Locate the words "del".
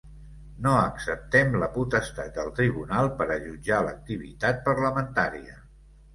2.39-2.49